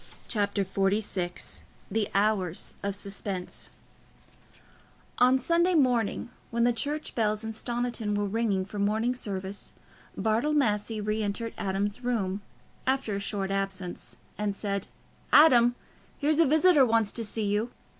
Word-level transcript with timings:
Chapter 0.27 0.65
XLVI 0.65 1.61
The 1.91 2.09
Hours 2.15 2.73
of 2.81 2.95
Suspense 2.95 3.69
On 5.19 5.37
Sunday 5.37 5.75
morning, 5.75 6.31
when 6.49 6.63
the 6.63 6.73
church 6.73 7.13
bells 7.13 7.43
in 7.43 7.51
Stoniton 7.51 8.15
were 8.15 8.25
ringing 8.25 8.65
for 8.65 8.79
morning 8.79 9.13
service, 9.13 9.73
Bartle 10.17 10.53
Massey 10.53 10.99
re 10.99 11.21
entered 11.21 11.53
Adam's 11.55 12.03
room, 12.03 12.41
after 12.87 13.13
a 13.15 13.19
short 13.19 13.51
absence, 13.51 14.15
and 14.39 14.55
said, 14.55 14.87
"Adam, 15.31 15.75
here's 16.17 16.39
a 16.39 16.47
visitor 16.47 16.83
wants 16.83 17.11
to 17.11 17.23
see 17.23 17.45
you." 17.45 17.69